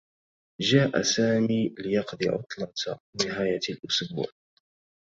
[0.61, 2.71] جاء سامي ليقضي عطلة
[3.25, 4.25] نهاية الأسبوع.